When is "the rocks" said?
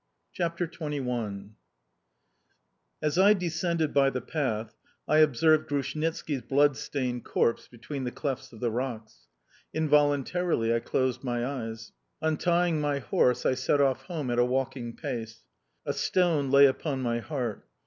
8.61-9.27